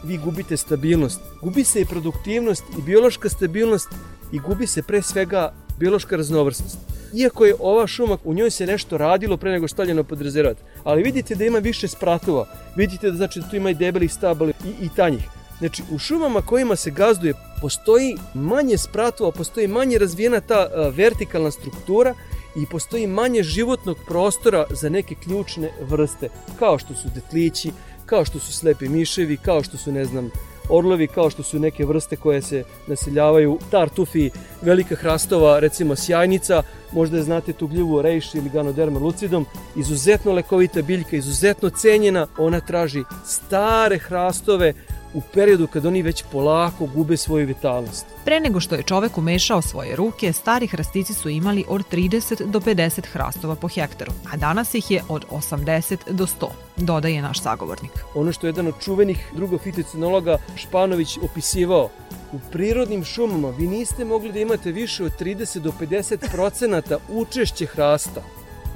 [0.03, 1.19] vi gubite stabilnost.
[1.41, 3.89] Gubi se i produktivnost i biološka stabilnost
[4.31, 6.77] i gubi se pre svega biološka raznovrsnost.
[7.13, 11.03] Iako je ova šuma, u njoj se nešto radilo pre nego stavljeno pod rezervat, ali
[11.03, 14.85] vidite da ima više spratova, vidite da znači da tu ima i debelih stabala i,
[14.85, 15.23] i tanjih.
[15.63, 21.51] Znači, u šumama kojima se gazduje postoji manje spratova, postoji manje razvijena ta a, vertikalna
[21.51, 22.13] struktura
[22.55, 27.71] i postoji manje životnog prostora za neke ključne vrste, kao što su detlići,
[28.05, 30.31] kao što su slepi miševi, kao što su, ne znam,
[30.69, 34.29] orlovi, kao što su neke vrste koje se naseljavaju, tartufi,
[34.61, 39.45] velika hrastova, recimo sjajnica, možda je znate tu gljivu rejš ili ganoderma lucidum,
[39.75, 44.73] izuzetno lekovita biljka, izuzetno cenjena, ona traži stare hrastove,
[45.13, 48.05] u periodu kad oni već polako gube svoju vitalnost.
[48.25, 52.59] Pre nego što je čovek umešao svoje ruke, stari hrastici su imali od 30 do
[52.59, 56.47] 50 hrastova po hektaru, a danas ih je od 80 do 100,
[56.77, 57.91] dodaje naš sagovornik.
[58.15, 61.89] Ono što je jedan od čuvenih drugofitocinologa Španović opisivao,
[62.31, 67.65] u prirodnim šumama vi niste mogli da imate više od 30 do 50 procenata učešće
[67.65, 68.21] hrasta.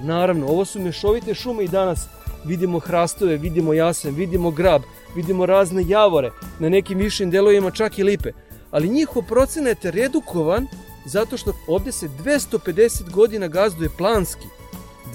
[0.02, 2.08] Naravno, ovo su mešovite šume i danas
[2.48, 4.82] vidimo hrastove, vidimo jasen, vidimo grab,
[5.16, 8.32] vidimo razne javore, na nekim višim delovima čak i lipe.
[8.72, 10.68] Ali njihov procenat je redukovan
[11.06, 14.48] zato što ovde se 250 godina gazduje planski.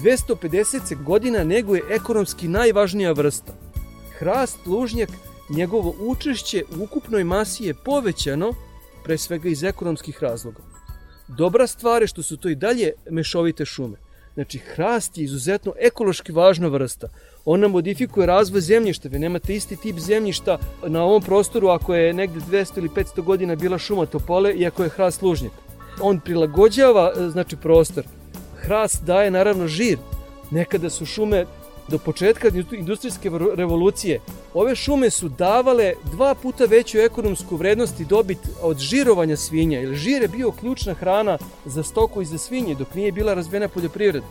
[0.01, 3.53] 250 godina neguje ekonomski najvažnija vrsta.
[4.17, 5.09] Hrast, lužnjak,
[5.49, 8.53] njegovo učešće u ukupnoj masi je povećano,
[9.03, 10.61] pre svega iz ekonomskih razloga.
[11.27, 13.97] Dobra stvar je što su to i dalje mešovite šume.
[14.33, 17.07] Znači, hrast je izuzetno ekološki važna vrsta.
[17.45, 19.09] Ona modifikuje razvoj zemljišta.
[19.09, 20.57] Vi nemate isti tip zemljišta
[20.87, 24.83] na ovom prostoru ako je negde 200 ili 500 godina bila šuma topole i ako
[24.83, 25.51] je hrast lužnjak.
[26.01, 28.03] On prilagođava znači, prostor.
[28.55, 29.97] Hrast daje naravno žir.
[30.51, 31.45] Nekada su šume
[31.87, 34.19] do početka industrijske revolucije
[34.53, 39.93] ove šume su davale dva puta veću ekonomsku vrednost i dobit od žirovanja svinja, jer
[39.95, 44.25] žir je bio ključna hrana za stoku i za svinje, dok nije bila razvijena poljoprivreda.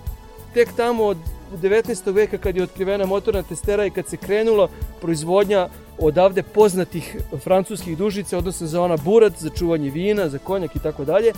[0.54, 1.16] Tek tamo od
[1.62, 2.14] 19.
[2.14, 4.68] veka kad je otkrivena motorna testera i kad se krenula
[5.00, 10.78] proizvodnja odavde poznatih francuskih dužica, odnosno za ona burat, za čuvanje vina, za konjak i
[10.78, 11.32] tako dalje,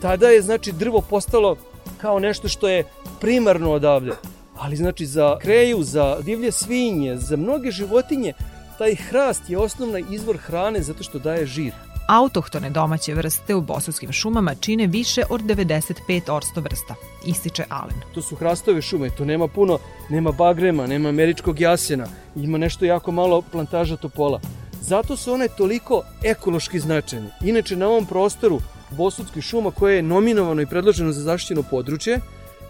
[0.00, 1.56] tada je znači drvo postalo
[2.00, 2.84] kao nešto što je
[3.20, 4.12] primarno odavde.
[4.58, 8.32] Ali znači za kreju, za divlje svinje, za mnoge životinje,
[8.78, 11.72] taj hrast je osnovna izvor hrane zato što daje žir.
[12.08, 16.94] Autohtone domaće vrste u bosutskim šumama čine više od 95 orsto vrsta,
[17.26, 18.00] ističe Alen.
[18.14, 19.78] To su hrastove šume, to nema puno,
[20.10, 24.40] nema bagrema, nema američkog jasena, ima nešto jako malo plantaža topola.
[24.80, 27.30] Zato su one toliko ekološki značajne.
[27.40, 32.20] Inače, na ovom prostoru Bosutskih šuma koje je nominovano i predloženo za zaštićeno područje,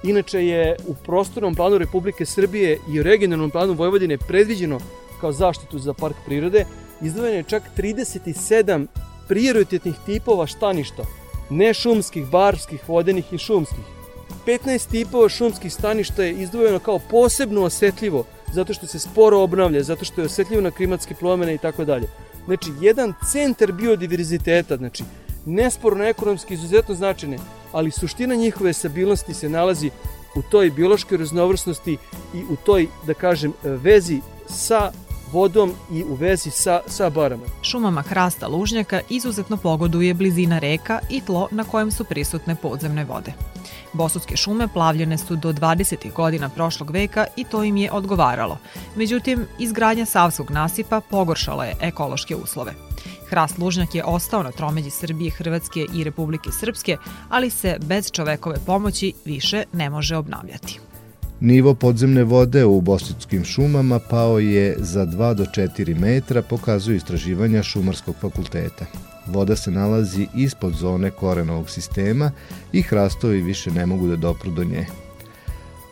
[0.07, 4.80] Inače je u prostornom planu Republike Srbije i regionalnom planu Vojvodine predviđeno
[5.20, 6.64] kao zaštitu za park prirode,
[7.02, 8.86] izdvojeno je čak 37
[9.28, 11.02] prioritetnih tipova štaništa,
[11.50, 13.84] ne šumskih, barskih, vodenih i šumskih.
[14.46, 20.04] 15 tipova šumskih staništa je izdvojeno kao posebno osetljivo, zato što se sporo obnavlja, zato
[20.04, 22.09] što je osetljivo na klimatske promene i tako dalje.
[22.44, 25.04] Znači, jedan centar biodiverziteta, znači,
[25.47, 27.38] nesporno ekonomski izuzetno značajne,
[27.72, 29.90] ali suština njihove stabilnosti se nalazi
[30.34, 31.97] u toj biološkoj raznovrsnosti
[32.34, 34.92] i u toj, da kažem, vezi sa
[35.32, 37.42] vodom i u vezi sa, sa barama.
[37.62, 43.32] Šumama hrasta lužnjaka izuzetno pogoduje blizina reka i tlo na kojem su prisutne podzemne vode.
[43.92, 46.12] Bosutske šume plavljene su do 20.
[46.12, 48.59] godina prošlog veka i to im je odgovaralo.
[48.97, 52.72] Međutim, izgradnja Savskog nasipa pogoršala je ekološke uslove.
[53.29, 56.97] Hrast lužnjak je ostao na tromeđi Srbije, Hrvatske i Republike Srpske,
[57.29, 60.81] ali se bez čovekove pomoći više ne može obnavljati.
[61.41, 67.62] Nivo podzemne vode u Bosutskim šumama pao je za 2 do 4 metra, pokazuju istraživanja
[67.62, 68.87] Šumarskog fakulteta.
[69.27, 72.31] Voda se nalazi ispod zone korenovog sistema
[72.72, 74.87] i hrastovi više ne mogu da dopru do nje.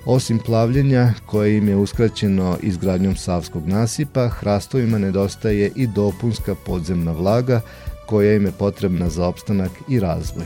[0.07, 7.61] Osim plavljenja koje im je uskraćeno izgradnjom Savskog nasipa, hrastovima nedostaje i dopunska podzemna vlaga
[8.07, 10.45] koja im je potrebna za opstanak i razvoj.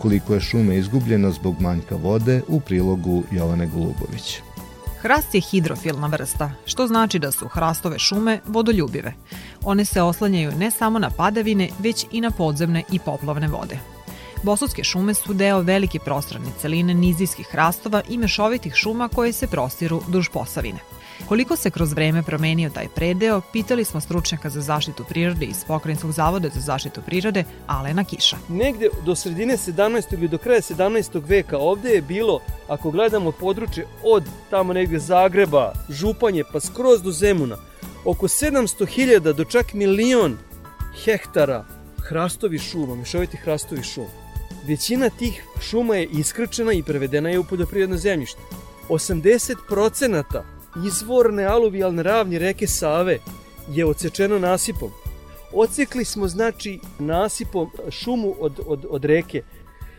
[0.00, 4.40] Koliko je šume izgubljeno zbog manjka vode u prilogu Jovane Golubović.
[5.00, 9.12] Hrast je hidrofilna vrsta, što znači da su hrastove šume vodoljubive.
[9.62, 13.78] One se oslanjaju ne samo na padavine, već i na podzemne i poplavne vode.
[14.42, 20.02] Bosutske šume su deo velike prostrane celine nizijskih hrastova i mešovitih šuma koje se prostiru
[20.08, 20.78] duž Posavine.
[21.28, 26.12] Koliko se kroz vreme promenio taj predeo, pitali smo stručnjaka za zaštitu prirode iz Pokrajinskog
[26.12, 28.36] zavoda za zaštitu prirode Alena Kiša.
[28.48, 30.14] Negde do sredine 17.
[30.14, 31.22] ili do kraja 17.
[31.28, 37.10] veka ovde je bilo, ako gledamo područje od tamo negde Zagreba, Županje pa skroz do
[37.10, 37.56] Zemuna,
[38.04, 40.38] oko 700.000 do čak milion
[41.04, 41.64] hektara
[42.08, 44.21] hrastovi šuma, mešoviti hrastovi šuma.
[44.66, 48.40] Većina tih šuma je iskrčena i prevedena je u poljoprivredno zemljište.
[48.88, 50.42] 80%
[50.86, 53.18] izvorne aluvijalne ravni reke Save
[53.68, 54.90] je odsečeno nasipom.
[55.52, 59.42] Ocekli smo, znači, nasipom šumu od, od, od reke.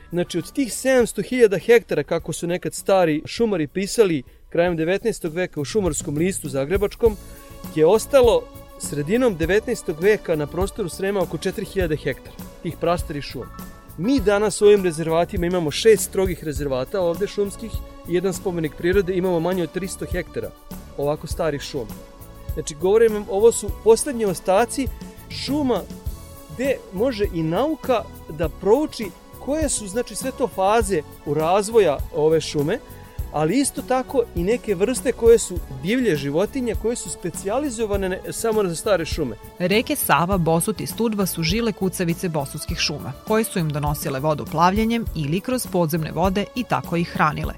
[0.09, 5.33] Znači, od tih 700.000 hektara, kako su nekad stari šumari pisali krajem 19.
[5.33, 7.17] veka u šumarskom listu zagrebačkom,
[7.75, 8.43] je ostalo
[8.79, 9.93] sredinom 19.
[10.01, 13.82] veka na prostoru Srema oko 4000 hektara tih prastarih šuma.
[13.97, 17.71] Mi danas u ovim rezervatima imamo šest strogih rezervata ovde šumskih
[18.09, 20.51] i jedan spomenik prirode, imamo manje od 300 hektara
[20.97, 21.93] ovako starih šuma.
[22.53, 24.87] Znači, govorim vam, ovo su poslednji ostaci
[25.29, 25.81] šuma
[26.53, 32.41] gde može i nauka da prouči koje su, znači, sve to faze u razvoja ove
[32.41, 32.79] šume,
[33.33, 38.75] ali isto tako i neke vrste koje su divlje životinje koje su specijalizovane samo za
[38.75, 39.35] stare šume.
[39.59, 44.45] Reke Sava, Bosut i Studva su žile kucavice bosutskih šuma, koje su im donosile vodu
[44.51, 47.53] plavljenjem ili kroz podzemne vode i tako ih hranile.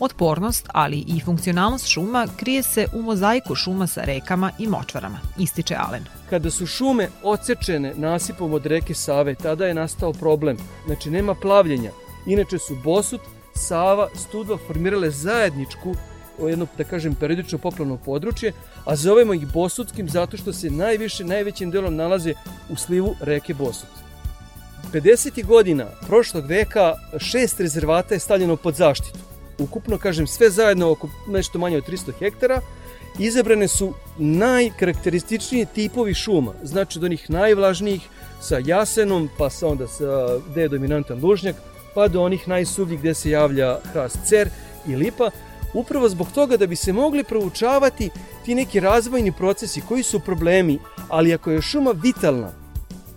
[0.00, 5.74] Otpornost, ali i funkcionalnost šuma krije se u mozaiku šuma sa rekama i močvarama, ističe
[5.78, 6.04] Alen.
[6.30, 10.56] Kada su šume ocečene nasipom od reke Save, tada je nastao problem.
[10.86, 11.90] Znači, nema plavljenja.
[12.26, 13.20] Inače su Bosut,
[13.60, 15.94] Sava, Studva formirale zajedničku
[16.48, 18.52] jedno, da kažem, periodično poplavno područje,
[18.84, 22.34] a zovemo ih Bosutskim zato što se najviše, najvećim delom nalaze
[22.70, 23.88] u slivu reke Bosut.
[24.92, 25.46] 50.
[25.46, 29.18] godina prošlog veka šest rezervata je stavljeno pod zaštitu.
[29.58, 32.60] Ukupno, kažem, sve zajedno oko nešto manje od 300 hektara,
[33.18, 38.08] izabrane su najkarakterističniji tipovi šuma, znači od onih najvlažnijih
[38.40, 41.56] sa jasenom, pa sa onda sa, gde je dominantan lužnjak,
[41.94, 44.48] pa do onih najsuvljih gde se javlja hrast cer
[44.86, 45.30] i lipa,
[45.74, 48.10] upravo zbog toga da bi se mogli proučavati
[48.44, 50.78] ti neki razvojni procesi, koji su problemi,
[51.08, 52.50] ali ako je šuma vitalna,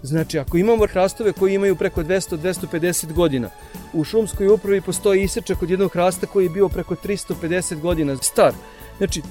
[0.04, 3.50] znači ako imamo hrastove koji imaju preko 200-250 godina,
[3.94, 8.54] u šumskoj upravi postoji isečak od jednog hrasta koji je bio preko 350 godina star.
[8.98, 9.22] Znači,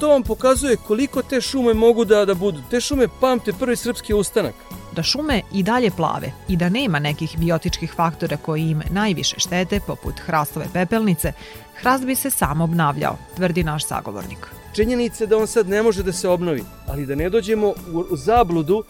[0.00, 2.60] to vam pokazuje koliko te šume mogu da, da budu.
[2.70, 4.54] Te šume pamte prvi srpski ustanak
[4.96, 9.80] da šume i dalje plave i da nema nekih biotičkih faktora koji im najviše štete,
[9.86, 11.32] poput hrastove pepelnice,
[11.80, 14.46] hrast bi se sam obnavljao, tvrdi naš sagovornik.
[14.74, 17.74] Činjenica je da on sad ne može da se obnovi, ali da ne dođemo
[18.10, 18.84] u zabludu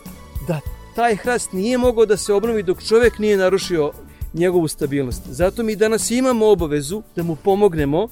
[0.49, 0.61] da
[0.95, 3.93] taj hrast nije mogao da se obnovi dok čovek nije narušio
[4.35, 5.23] njegovu stabilnost.
[5.27, 8.09] Zato mi danas imamo obavezu da mu pomognemo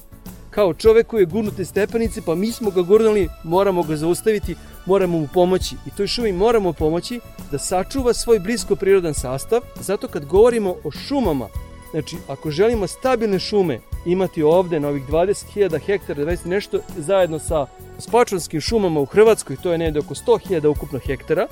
[0.49, 4.55] kao čovek koji je gurnute stepenice, pa mi smo ga gurnuli, moramo ga zaustaviti,
[4.85, 5.75] moramo mu pomoći.
[5.85, 7.19] I toj šumi moramo pomoći
[7.51, 9.61] da sačuva svoj blisko prirodan sastav.
[9.79, 11.47] Zato kad govorimo o šumama,
[11.91, 17.65] znači ako želimo stabilne šume imati ovde na ovih 20.000 hektara, da nešto zajedno sa
[17.97, 21.47] spačvanskim šumama u Hrvatskoj, to je negde oko 100.000 ukupno hektara,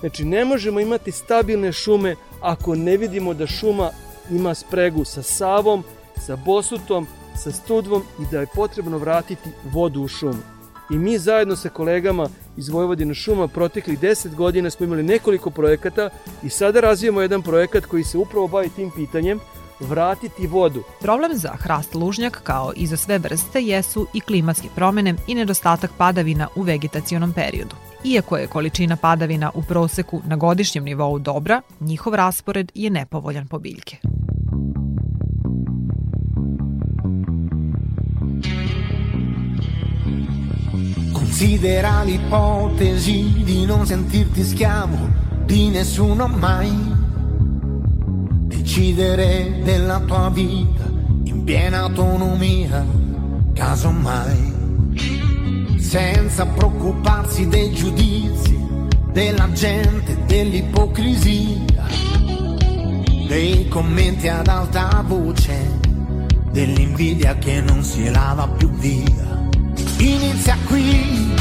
[0.00, 3.90] znači ne možemo imati stabilne šume ako ne vidimo da šuma
[4.30, 5.84] ima spregu sa Savom,
[6.26, 7.06] sa Bosutom,
[7.36, 10.42] sa Studvom i da je potrebno vratiti vodu u šumu.
[10.90, 16.10] I mi zajedno sa kolegama iz Vojvodina šuma proteklih 10 godina smo imali nekoliko projekata
[16.42, 19.40] i sada razvijamo jedan projekat koji se upravo bavi tim pitanjem
[19.80, 20.82] vratiti vodu.
[21.00, 25.90] Problem za hrast lužnjak kao i za sve vrste jesu i klimatske promene i nedostatak
[25.98, 27.76] padavina u vegetacionom periodu.
[28.04, 33.58] Iako je količina padavina u proseku na godišnjem nivou dobra, njihov raspored je nepovoljan po
[33.58, 33.96] biljke.
[41.28, 44.96] Considera l'ipotesi di non sentirti schiavo
[45.44, 46.72] di nessuno mai.
[48.46, 50.90] Decidere della tua vita
[51.24, 52.82] in piena autonomia,
[53.52, 54.54] casomai.
[55.76, 58.58] Senza preoccuparsi dei giudizi
[59.12, 61.84] della gente, dell'ipocrisia,
[63.28, 65.78] dei commenti ad alta voce,
[66.50, 69.27] dell'invidia che non si lava più via
[69.98, 71.36] inizia qui.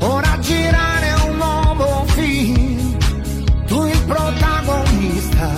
[0.00, 2.96] Ora girare un nuovo film,
[3.66, 5.50] tu il protagonista,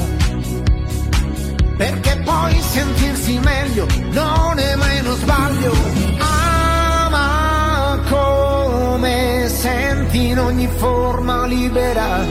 [1.77, 5.73] perché poi sentirsi meglio, non è mai uno sbaglio.
[6.19, 12.25] Ama come senti in ogni forma libera,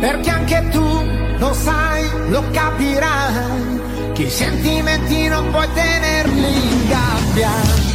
[0.00, 1.02] perché anche tu
[1.38, 3.80] lo sai, lo capirai,
[4.14, 7.93] che i sentimenti non puoi tenerli in gabbia.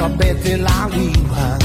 [0.00, 1.59] a Betty la Ouija.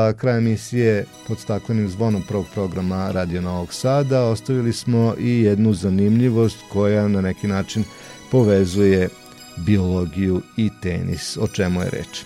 [0.00, 5.72] Za kraj emisije pod staklenim zvonom prvog programa Radio Novog Sada ostavili smo i jednu
[5.72, 7.84] zanimljivost koja na neki način
[8.30, 9.08] povezuje
[9.56, 11.36] biologiju i tenis.
[11.36, 12.24] O čemu je reč?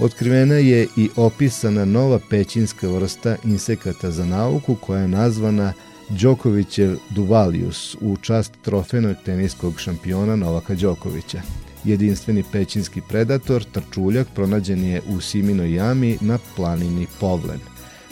[0.00, 5.72] Otkrivena je i opisana nova pećinska vrsta insekata za nauku koja je nazvana
[6.08, 11.65] Đokovićev Duvalius u čast trofejnog teniskog šampiona Novaka Đokovića.
[11.86, 17.60] Jedinstveni pećinski predator, trčuljak, pronađen je u Siminoj jami na planini Povlen.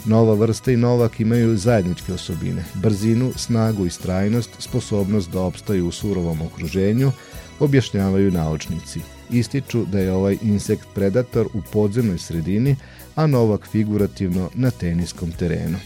[0.05, 5.91] Nova vrsta i Novak imaju zajedničke osobine, brzinu, snagu i strajnost, sposobnost da opstaju u
[5.91, 7.11] surovom okruženju,
[7.59, 8.99] objašnjavaju naučnici.
[9.29, 12.75] Ističu da je ovaj insekt predator u podzemnoj sredini,
[13.15, 15.77] a Novak figurativno na teniskom terenu.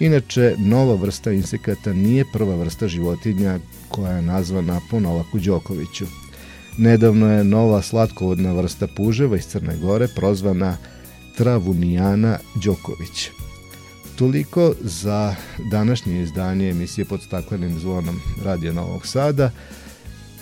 [0.00, 3.58] Inače, nova vrsta insekata nije prva vrsta životinja
[3.88, 6.23] koja je nazvana po Novaku Đokoviću.
[6.78, 10.76] Nedavno je nova slatkovodna vrsta puževa iz Crne Gore prozvana
[11.36, 13.30] Travunijana Đoković.
[14.16, 15.34] Toliko za
[15.70, 19.50] današnje izdanje emisije pod staklenim zvonom Radio Novog Sada.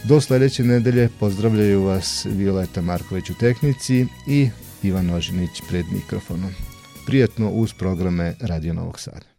[0.05, 4.51] Do sledeće nedelje pozdravljaju vas Violeta Marković u tehnici i
[4.83, 6.51] Ivan Ožinić pred mikrofonom.
[7.07, 9.32] Prijatno uz programe Radio Novog Sada.